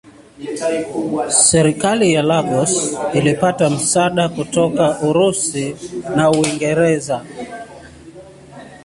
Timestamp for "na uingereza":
6.15-7.25